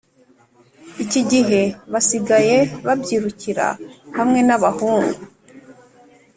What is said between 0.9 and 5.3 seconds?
iki gihe basigaye babyirukira hamwe n’abahungu,